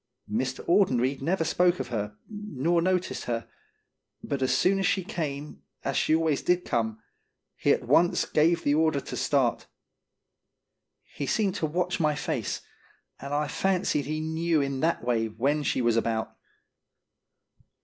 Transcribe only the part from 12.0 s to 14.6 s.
face, and I fancied he knew